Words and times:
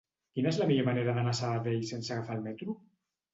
Quina 0.37 0.51
és 0.53 0.55
la 0.61 0.65
millor 0.71 0.87
manera 0.87 1.13
d'anar 1.17 1.33
a 1.37 1.39
Sabadell 1.41 1.85
sense 1.91 2.17
agafar 2.17 2.39
el 2.39 2.43
metro? 2.49 2.77